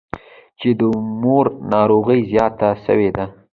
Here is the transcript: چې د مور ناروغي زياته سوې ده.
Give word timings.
چې 0.59 0.69
د 0.79 0.81
مور 1.21 1.45
ناروغي 1.71 2.19
زياته 2.31 2.67
سوې 2.85 3.09
ده. 3.17 3.25